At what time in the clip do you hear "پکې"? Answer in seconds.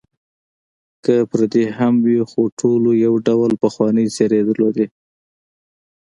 1.95-2.01